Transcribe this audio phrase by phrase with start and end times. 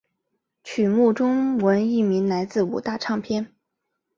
[0.63, 3.53] 曲目中文译名来自五大唱片。